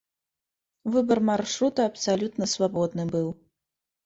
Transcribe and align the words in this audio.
Выбар 0.95 1.19
маршрута 1.29 1.81
абсалютна 1.91 2.49
свабодны 2.55 3.05
быў. 3.15 3.29